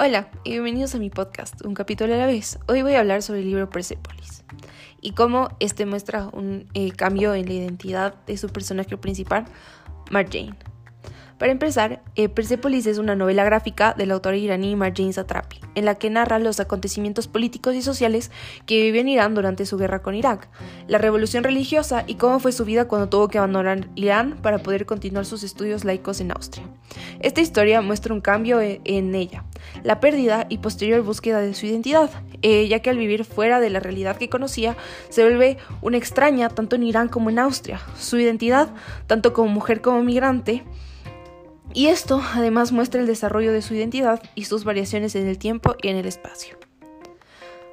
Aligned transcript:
Hola 0.00 0.30
y 0.44 0.50
bienvenidos 0.50 0.94
a 0.94 0.98
mi 0.98 1.10
podcast, 1.10 1.60
un 1.64 1.74
capítulo 1.74 2.14
a 2.14 2.18
la 2.18 2.26
vez. 2.26 2.60
Hoy 2.68 2.82
voy 2.82 2.94
a 2.94 3.00
hablar 3.00 3.20
sobre 3.20 3.40
el 3.40 3.46
libro 3.46 3.68
Persepolis 3.68 4.44
y 5.00 5.10
cómo 5.10 5.48
este 5.58 5.86
muestra 5.86 6.28
un 6.32 6.68
eh, 6.74 6.92
cambio 6.92 7.34
en 7.34 7.46
la 7.46 7.54
identidad 7.54 8.14
de 8.24 8.36
su 8.36 8.48
personaje 8.48 8.96
principal, 8.96 9.46
Marjane. 10.12 10.54
Para 11.38 11.52
empezar, 11.52 12.02
eh, 12.16 12.28
Persepolis 12.28 12.86
es 12.86 12.98
una 12.98 13.14
novela 13.14 13.44
gráfica 13.44 13.94
del 13.96 14.10
autor 14.10 14.34
iraní 14.34 14.74
Marjane 14.74 15.12
Satrapi, 15.12 15.60
en 15.76 15.84
la 15.84 15.94
que 15.94 16.10
narra 16.10 16.40
los 16.40 16.58
acontecimientos 16.58 17.28
políticos 17.28 17.76
y 17.76 17.82
sociales 17.82 18.32
que 18.66 18.82
vivió 18.82 19.00
en 19.02 19.08
Irán 19.08 19.34
durante 19.36 19.64
su 19.64 19.76
guerra 19.78 20.02
con 20.02 20.16
Irak, 20.16 20.48
la 20.88 20.98
revolución 20.98 21.44
religiosa 21.44 22.02
y 22.08 22.16
cómo 22.16 22.40
fue 22.40 22.50
su 22.50 22.64
vida 22.64 22.88
cuando 22.88 23.08
tuvo 23.08 23.28
que 23.28 23.38
abandonar 23.38 23.88
Irán 23.94 24.36
para 24.42 24.58
poder 24.58 24.84
continuar 24.84 25.26
sus 25.26 25.44
estudios 25.44 25.84
laicos 25.84 26.20
en 26.20 26.32
Austria. 26.32 26.66
Esta 27.20 27.40
historia 27.40 27.82
muestra 27.82 28.14
un 28.14 28.20
cambio 28.20 28.60
e, 28.60 28.80
en 28.84 29.14
ella, 29.14 29.44
la 29.84 30.00
pérdida 30.00 30.46
y 30.48 30.58
posterior 30.58 31.02
búsqueda 31.02 31.40
de 31.40 31.54
su 31.54 31.66
identidad, 31.66 32.10
eh, 32.42 32.66
ya 32.66 32.80
que 32.80 32.90
al 32.90 32.98
vivir 32.98 33.24
fuera 33.24 33.60
de 33.60 33.70
la 33.70 33.78
realidad 33.78 34.16
que 34.16 34.28
conocía, 34.28 34.76
se 35.08 35.22
vuelve 35.22 35.58
una 35.82 35.98
extraña 35.98 36.48
tanto 36.48 36.74
en 36.74 36.82
Irán 36.82 37.06
como 37.06 37.30
en 37.30 37.38
Austria. 37.38 37.80
Su 37.96 38.18
identidad, 38.18 38.70
tanto 39.06 39.32
como 39.32 39.48
mujer 39.48 39.80
como 39.80 40.02
migrante, 40.02 40.64
y 41.74 41.86
esto 41.86 42.22
además 42.34 42.72
muestra 42.72 43.00
el 43.00 43.06
desarrollo 43.06 43.52
de 43.52 43.62
su 43.62 43.74
identidad 43.74 44.22
y 44.34 44.44
sus 44.44 44.64
variaciones 44.64 45.14
en 45.14 45.26
el 45.26 45.38
tiempo 45.38 45.76
y 45.82 45.88
en 45.88 45.96
el 45.96 46.06
espacio. 46.06 46.58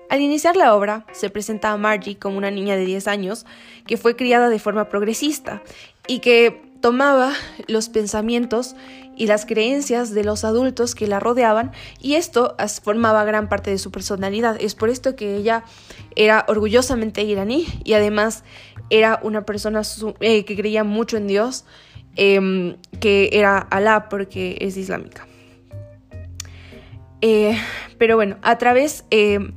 Al 0.09 0.21
iniciar 0.21 0.55
la 0.55 0.76
obra, 0.76 1.05
se 1.13 1.30
presenta 1.30 1.71
a 1.71 1.77
Margie 1.77 2.18
como 2.18 2.38
una 2.38 2.52
niña 2.52 2.76
de 2.76 2.85
10 2.85 3.08
años 3.08 3.45
que 3.88 3.98
fue 3.98 4.16
criada 4.16 4.49
de 4.49 4.59
forma 4.59 4.88
progresista 4.88 5.63
y 6.08 6.20
que 6.20 6.62
tomaba 6.80 7.34
los 7.68 7.90
pensamientos 7.90 8.76
y 9.18 9.26
las 9.26 9.45
creencias 9.45 10.13
de 10.13 10.23
los 10.23 10.43
adultos 10.43 10.93
que 10.93 11.07
la 11.07 11.20
rodeaban 11.20 11.71
y 11.99 12.15
esto 12.15 12.55
formaba 12.84 13.26
gran 13.26 13.49
parte 13.49 13.71
de 13.71 13.80
su 13.80 13.91
personalidad. 13.91 14.57
Es 14.59 14.76
por 14.76 14.90
esto 14.90 15.15
que 15.15 15.35
ella 15.35 15.63
era 16.15 16.46
orgullosamente 16.48 17.24
iraní 17.24 17.65
y 17.84 17.93
además 17.93 18.43
era 18.91 19.20
una 19.24 19.46
persona 19.46 19.82
eh, 20.20 20.46
que 20.46 20.55
creía 20.55 20.84
mucho 20.84 21.18
en 21.18 21.26
Dios 21.26 21.65
Em, 22.16 22.77
que 22.99 23.30
era 23.34 23.58
Alá 23.58 24.08
porque 24.10 24.58
es 24.62 24.77
islámica. 24.77 25.27
Eh, 27.21 27.58
pero 27.98 28.16
bueno, 28.16 28.38
a 28.41 28.58
través 28.58 29.05
em, 29.10 29.54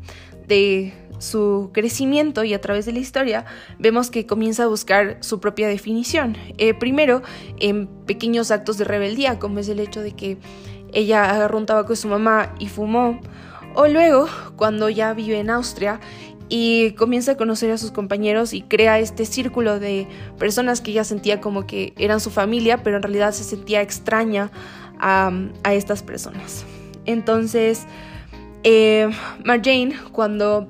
de 0.47 0.93
su 1.19 1.71
crecimiento 1.73 2.45
y 2.45 2.55
a 2.55 2.61
través 2.61 2.87
de 2.87 2.93
la 2.93 3.01
historia 3.01 3.45
vemos 3.79 4.11
que 4.11 4.27
comienza 4.27 4.65
a 4.65 4.67
buscar 4.67 5.19
su 5.21 5.41
propia 5.41 5.69
definición. 5.69 6.37
Eh, 6.59 6.75
primero, 6.75 7.23
en 7.59 7.87
pequeños 8.07 8.51
actos 8.51 8.79
de 8.79 8.85
rebeldía, 8.85 9.39
como 9.39 9.59
es 9.59 9.69
el 9.69 9.81
hecho 9.81 10.01
de 10.01 10.13
que 10.13 10.39
ella 10.93 11.31
agarró 11.31 11.59
un 11.59 11.67
tabaco 11.67 11.91
de 11.91 11.97
su 11.97 12.09
mamá 12.09 12.55
y 12.59 12.69
fumó, 12.69 13.21
o 13.75 13.87
luego, 13.87 14.27
cuando 14.57 14.89
ya 14.89 15.13
vive 15.15 15.39
en 15.39 15.51
Austria 15.51 16.01
y 16.49 16.93
comienza 16.93 17.33
a 17.33 17.37
conocer 17.37 17.71
a 17.71 17.79
sus 17.79 17.91
compañeros 17.91 18.53
y 18.53 18.63
crea 18.63 18.99
este 18.99 19.27
círculo 19.27 19.79
de 19.79 20.07
personas 20.39 20.81
que 20.81 20.93
ella 20.93 21.05
sentía 21.05 21.41
como 21.41 21.67
que 21.67 21.93
eran 21.99 22.21
su 22.21 22.31
familia, 22.31 22.83
pero 22.83 22.97
en 22.97 23.03
realidad 23.03 23.33
se 23.33 23.45
sentía 23.45 23.83
extraña 23.83 24.51
a, 24.99 25.31
estas 25.65 26.03
personas. 26.03 26.65
Entonces, 27.05 27.87
eh, 28.65 29.09
Marjane, 29.45 29.95
cuando 30.13 30.69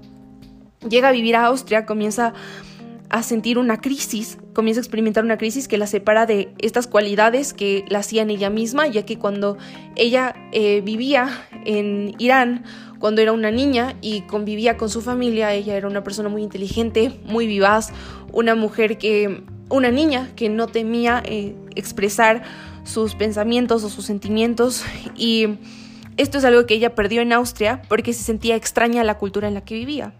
llega 0.88 1.08
a 1.08 1.12
vivir 1.12 1.36
a 1.36 1.46
Austria, 1.46 1.86
comienza 1.86 2.34
a 3.10 3.22
sentir 3.22 3.58
una 3.58 3.80
crisis, 3.80 4.38
comienza 4.52 4.80
a 4.80 4.82
experimentar 4.82 5.24
una 5.24 5.38
crisis 5.38 5.66
que 5.66 5.78
la 5.78 5.86
separa 5.86 6.26
de 6.26 6.52
estas 6.58 6.86
cualidades 6.86 7.54
que 7.54 7.84
la 7.88 8.00
hacían 8.00 8.30
ella 8.30 8.50
misma, 8.50 8.86
ya 8.86 9.06
que 9.06 9.18
cuando 9.18 9.56
ella 9.96 10.34
eh, 10.52 10.82
vivía 10.82 11.30
en 11.64 12.14
Irán, 12.18 12.64
cuando 12.98 13.20
era 13.20 13.32
una 13.32 13.50
niña 13.50 13.96
y 14.00 14.22
convivía 14.22 14.76
con 14.76 14.90
su 14.90 15.00
familia. 15.00 15.52
Ella 15.54 15.76
era 15.76 15.88
una 15.88 16.02
persona 16.04 16.28
muy 16.28 16.42
inteligente, 16.42 17.18
muy 17.24 17.46
vivaz, 17.46 17.92
una 18.32 18.54
mujer 18.54 18.98
que, 18.98 19.42
una 19.68 19.90
niña 19.90 20.30
que 20.36 20.48
no 20.48 20.66
temía 20.66 21.22
eh, 21.24 21.54
expresar 21.74 22.42
sus 22.84 23.14
pensamientos 23.14 23.84
o 23.84 23.90
sus 23.90 24.06
sentimientos 24.06 24.82
y 25.16 25.58
esto 26.16 26.38
es 26.38 26.44
algo 26.44 26.66
que 26.66 26.74
ella 26.74 26.94
perdió 26.94 27.20
en 27.20 27.32
Austria 27.32 27.82
porque 27.88 28.12
se 28.12 28.24
sentía 28.24 28.56
extraña 28.56 29.02
a 29.02 29.04
la 29.04 29.18
cultura 29.18 29.46
en 29.46 29.54
la 29.54 29.60
que 29.60 29.74
vivía. 29.74 30.14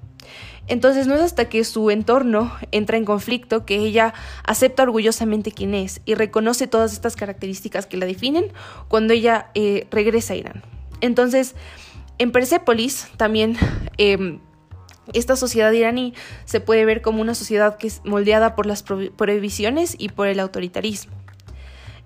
Entonces 0.69 1.06
no 1.06 1.15
es 1.15 1.22
hasta 1.22 1.49
que 1.49 1.65
su 1.65 1.91
entorno 1.91 2.53
entra 2.72 2.99
en 2.99 3.06
conflicto 3.06 3.65
que 3.65 3.77
ella 3.77 4.12
acepta 4.44 4.83
orgullosamente 4.83 5.50
quién 5.50 5.75
es 5.75 6.03
y 6.05 6.15
reconoce 6.15 6.67
todas 6.67 6.93
estas 6.93 7.17
características 7.17 7.87
que 7.87 7.97
la 7.97 8.06
definen 8.06 8.53
cuando 8.87 9.15
ella 9.15 9.50
eh, 9.55 9.87
regresa 9.91 10.34
a 10.34 10.37
Irán. 10.37 10.62
Entonces, 11.00 11.55
en 12.19 12.33
Persépolis 12.33 13.09
también 13.17 13.56
em, 13.97 14.41
esta 15.12 15.37
sociedad 15.37 15.73
iraní 15.73 16.15
se 16.45 16.61
puede 16.61 16.84
ver 16.84 17.01
como 17.01 17.23
una 17.23 17.34
sociedad 17.34 17.79
que 17.79 17.87
es 17.87 18.03
moldeada 18.05 18.55
por 18.55 18.67
las 18.67 18.83
prohibiciones 18.83 19.95
y 19.99 20.11
por 20.11 20.27
el 20.27 20.41
autoritarismo. 20.41 21.12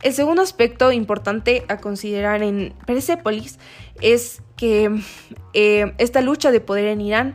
El 0.03 0.13
segundo 0.13 0.43
aspecto 0.43 0.91
importante 0.93 1.65
a 1.69 1.79
considerar 1.79 2.43
en 2.43 2.75
Persépolis 2.87 3.59
es 4.01 4.43
que 4.57 4.91
em, 5.53 5.95
esta 5.99 6.21
lucha 6.21 6.51
de 6.51 6.61
poder 6.61 6.87
en 6.87 7.01
Irán 7.01 7.35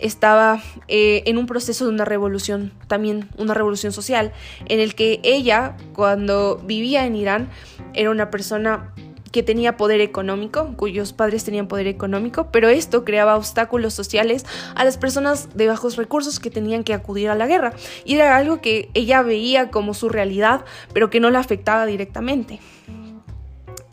estaba 0.00 0.62
eh, 0.88 1.22
en 1.26 1.38
un 1.38 1.46
proceso 1.46 1.84
de 1.84 1.90
una 1.92 2.04
revolución, 2.04 2.72
también 2.88 3.28
una 3.36 3.54
revolución 3.54 3.92
social, 3.92 4.32
en 4.66 4.80
el 4.80 4.94
que 4.94 5.20
ella, 5.22 5.76
cuando 5.92 6.56
vivía 6.64 7.06
en 7.06 7.16
Irán, 7.16 7.50
era 7.94 8.10
una 8.10 8.30
persona 8.30 8.92
que 9.30 9.42
tenía 9.42 9.76
poder 9.76 10.00
económico, 10.00 10.74
cuyos 10.76 11.12
padres 11.12 11.44
tenían 11.44 11.68
poder 11.68 11.86
económico, 11.86 12.48
pero 12.50 12.68
esto 12.68 13.04
creaba 13.04 13.36
obstáculos 13.36 13.94
sociales 13.94 14.44
a 14.74 14.84
las 14.84 14.96
personas 14.96 15.56
de 15.56 15.68
bajos 15.68 15.96
recursos 15.96 16.40
que 16.40 16.50
tenían 16.50 16.84
que 16.84 16.94
acudir 16.94 17.28
a 17.30 17.34
la 17.34 17.46
guerra. 17.46 17.74
Y 18.04 18.14
era 18.14 18.36
algo 18.36 18.60
que 18.60 18.90
ella 18.94 19.22
veía 19.22 19.70
como 19.70 19.94
su 19.94 20.08
realidad, 20.08 20.64
pero 20.92 21.10
que 21.10 21.20
no 21.20 21.30
la 21.30 21.38
afectaba 21.38 21.86
directamente. 21.86 22.60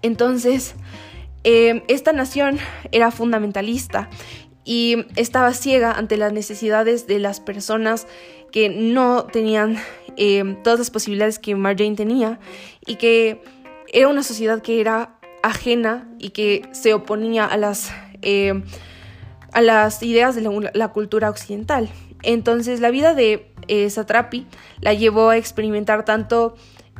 Entonces, 0.01 0.75
eh, 1.43 1.83
esta 1.87 2.13
nación 2.13 2.59
era 2.91 3.11
fundamentalista 3.11 4.09
y 4.63 5.05
estaba 5.15 5.53
ciega 5.53 5.91
ante 5.91 6.17
las 6.17 6.33
necesidades 6.33 7.07
de 7.07 7.19
las 7.19 7.39
personas 7.39 8.07
que 8.51 8.69
no 8.69 9.25
tenían 9.25 9.77
eh, 10.17 10.57
todas 10.63 10.79
las 10.79 10.91
posibilidades 10.91 11.39
que 11.39 11.55
Marjane 11.55 11.95
tenía 11.95 12.39
y 12.85 12.95
que 12.95 13.41
era 13.93 14.07
una 14.07 14.23
sociedad 14.23 14.61
que 14.61 14.81
era 14.81 15.16
ajena 15.47 16.07
y 16.19 16.29
que 16.29 16.69
se 16.71 16.93
oponía 16.93 17.45
a 17.45 17.57
las, 17.57 17.91
eh, 18.21 18.63
a 19.51 19.61
las 19.61 20.01
ideas 20.03 20.35
de 20.35 20.71
la, 20.73 20.87
cultura 20.89 21.29
occidental. 21.29 21.89
Entonces 22.23 22.79
la 22.79 22.91
vida 22.91 23.13
de 23.13 23.51
eh, 23.67 23.89
Satrapi 23.89 24.47
la 24.81 24.93
llevó 24.93 25.29
a 25.29 25.37
experimentar 25.37 26.05
tanto 26.05 26.55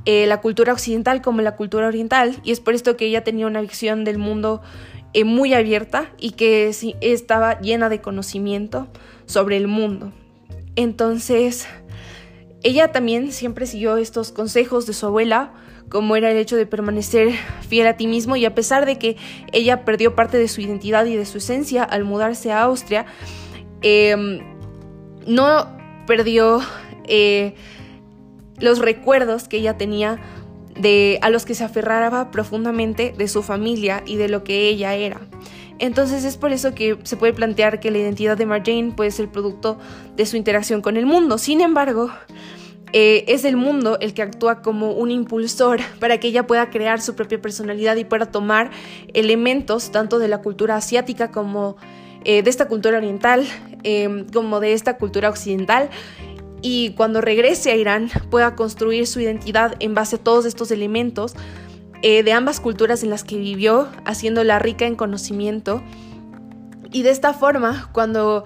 eh, 0.06 0.26
la 0.28 0.42
cultura 0.42 0.74
occidental 0.74 1.22
como 1.22 1.42
la 1.42 1.56
cultura 1.56 1.88
oriental 1.88 2.40
y 2.44 2.52
es 2.52 2.60
por 2.60 2.74
esto 2.74 2.98
que 2.98 3.06
ella 3.06 3.24
tenía 3.24 3.48
una 3.48 3.62
visión 3.62 4.04
del 4.04 4.18
mundo 4.18 4.62
muy 5.26 5.56
abierta 5.56 6.12
y 6.20 6.34
que 6.34 6.72
estaba 7.02 7.60
llena 7.60 7.90
de 7.90 8.02
conocimiento 8.02 8.88
sobre 9.26 9.58
el 9.58 9.68
mundo. 9.68 10.14
Entonces, 10.76 11.68
ella 12.62 12.92
también 12.92 13.32
siempre 13.32 13.66
siguió 13.66 13.98
estos 13.98 14.32
consejos 14.32 14.86
de 14.86 14.94
su 14.94 15.06
abuela, 15.06 15.54
como 15.90 16.16
era 16.16 16.32
el 16.32 16.38
hecho 16.38 16.56
de 16.56 16.66
permanecer 16.66 17.34
fiel 17.68 17.88
a 17.88 17.98
ti 17.98 18.08
mismo 18.08 18.36
y 18.36 18.46
a 18.46 18.54
pesar 18.54 18.86
de 18.86 18.98
que 18.98 19.18
ella 19.54 19.86
perdió 19.86 20.16
parte 20.16 20.38
de 20.38 20.48
su 20.48 20.62
identidad 20.62 21.06
y 21.06 21.16
de 21.16 21.26
su 21.26 21.38
esencia 21.38 21.84
al 21.84 22.04
mudarse 22.04 22.52
a 22.52 22.64
Austria, 22.64 23.06
em, 23.82 24.40
no 25.26 25.68
perdió 26.06 26.62
eh, 27.08 27.56
los 28.60 28.80
recuerdos 28.80 29.48
que 29.48 29.58
ella 29.58 29.78
tenía 29.78 30.20
de 30.76 31.20
a 31.22 31.30
los 31.30 31.46
que 31.46 31.56
se 31.56 31.64
aferraba 31.64 32.32
profundamente 32.32 33.14
de 33.18 33.28
su 33.28 33.44
familia 33.44 34.04
y 34.06 34.18
de 34.18 34.30
lo 34.30 34.44
que 34.44 34.68
ella 34.68 34.96
era. 34.96 35.22
Entonces 35.80 36.24
es 36.24 36.38
por 36.38 36.52
eso 36.52 36.74
que 36.74 36.98
se 37.04 37.18
puede 37.18 37.34
plantear 37.34 37.80
que 37.80 37.92
la 37.92 38.00
identidad 38.00 38.38
de 38.38 38.46
Marjane 38.46 38.94
puede 38.96 39.12
ser 39.12 39.30
producto 39.30 39.78
de 40.16 40.26
su 40.26 40.38
interacción 40.38 40.82
con 40.82 40.98
el 40.98 41.06
mundo. 41.06 41.38
Sin 41.38 41.62
embargo, 41.62 42.10
eh, 42.94 43.26
es 43.28 43.44
el 43.44 43.58
mundo 43.58 43.98
el 44.00 44.14
que 44.14 44.22
actúa 44.22 44.62
como 44.62 44.92
un 44.92 45.12
impulsor 45.12 45.80
para 46.00 46.20
que 46.20 46.30
ella 46.30 46.48
pueda 46.48 46.70
crear 46.70 47.02
su 47.02 47.16
propia 47.16 47.42
personalidad 47.42 47.96
y 47.96 48.06
pueda 48.06 48.28
tomar 48.28 48.72
elementos 49.14 49.92
tanto 49.92 50.20
de 50.20 50.28
la 50.28 50.42
cultura 50.42 50.76
asiática 50.76 51.32
como 51.32 51.78
eh, 52.24 52.44
de 52.44 52.50
esta 52.50 52.68
cultura 52.68 52.98
oriental, 52.98 53.46
em, 53.84 54.26
como 54.28 54.60
de 54.60 54.74
esta 54.74 54.98
cultura 54.98 55.30
occidental. 55.30 55.90
Y 56.62 56.92
cuando 56.92 57.22
regrese 57.22 57.72
a 57.72 57.76
Irán 57.76 58.10
pueda 58.30 58.56
construir 58.56 59.06
su 59.08 59.20
identidad 59.20 59.76
en 59.80 59.94
base 59.94 60.16
a 60.16 60.20
todos 60.20 60.46
estos 60.46 60.72
elementos 60.72 61.36
eh, 62.02 62.24
de 62.24 62.32
ambas 62.32 62.60
culturas 62.60 63.04
en 63.04 63.10
las 63.10 63.24
que 63.24 63.38
vivió, 63.38 63.88
haciéndola 64.06 64.60
rica 64.60 64.86
en 64.86 64.96
conocimiento. 64.96 65.84
Y 66.92 67.04
de 67.04 67.12
esta 67.12 67.34
forma, 67.34 67.90
cuando 67.92 68.44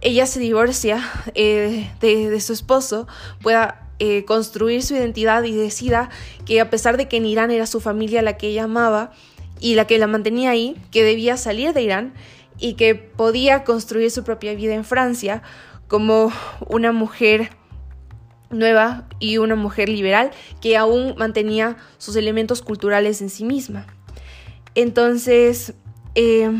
ella 0.00 0.26
se 0.26 0.40
divorcia 0.40 1.02
eh, 1.34 1.90
de, 2.00 2.40
su 2.40 2.52
esposo, 2.52 3.06
pueda 3.42 3.88
eh, 3.98 4.24
construir 4.24 4.82
su 4.82 4.94
identidad 4.94 5.42
y 5.44 5.52
decida 5.52 6.10
que 6.46 6.60
a 6.60 6.70
pesar 6.70 6.96
de 6.96 7.08
que 7.08 7.18
en 7.18 7.26
Irán 7.26 7.50
era 7.50 7.66
su 7.66 7.80
familia 7.80 8.22
la 8.22 8.36
que 8.36 8.48
ella 8.48 8.64
amaba 8.64 9.12
y 9.60 9.74
la 9.74 9.86
que 9.86 9.98
la 9.98 10.06
mantenía 10.06 10.50
ahí, 10.50 10.76
que 10.90 11.04
debía 11.04 11.36
salir 11.36 11.72
de 11.74 11.82
Irán 11.82 12.14
y 12.58 12.74
que 12.74 12.94
podía 12.94 13.64
construir 13.64 14.10
su 14.10 14.24
propia 14.24 14.54
vida 14.54 14.74
en 14.74 14.84
Francia 14.84 15.42
como 15.86 16.32
una 16.68 16.92
mujer 16.92 17.50
nueva 18.50 19.06
y 19.18 19.38
una 19.38 19.54
mujer 19.54 19.88
liberal 19.88 20.30
que 20.60 20.76
aún 20.76 21.14
mantenía 21.16 21.76
sus 21.98 22.16
elementos 22.16 22.62
culturales 22.62 23.20
en 23.22 23.30
sí 23.30 23.44
misma. 23.44 23.86
Entonces, 24.74 25.74
eh, 26.14 26.50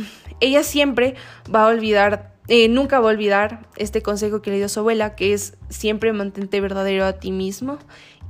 ella 0.41 0.63
siempre 0.63 1.15
va 1.53 1.65
a 1.65 1.69
olvidar, 1.69 2.35
eh, 2.51 2.69
nunca 2.69 2.99
va 2.99 3.07
a 3.07 3.13
olvidar 3.13 3.69
este 3.77 4.03
consejo 4.03 4.43
que 4.43 4.51
le 4.51 4.57
dio 4.57 4.69
su 4.69 4.81
abuela, 4.81 5.15
que 5.15 5.33
es 5.33 5.57
siempre 5.69 6.13
mantente 6.13 6.61
verdadero 6.61 7.05
a 7.07 7.13
ti 7.13 7.31
mismo. 7.31 7.79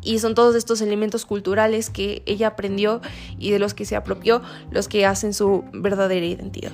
Y 0.02 0.18
son 0.18 0.34
todos 0.34 0.54
estos 0.56 0.82
elementos 0.82 1.24
culturales 1.24 1.88
que 1.88 2.22
ella 2.26 2.48
aprendió 2.48 3.00
y 3.38 3.50
de 3.50 3.58
los 3.58 3.72
que 3.72 3.86
se 3.86 3.96
apropió 3.96 4.42
los 4.70 4.88
que 4.88 5.06
hacen 5.06 5.32
su 5.32 5.64
verdadera 5.72 6.26
identidad. 6.26 6.72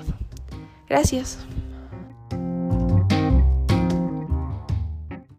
Gracias. 0.89 1.39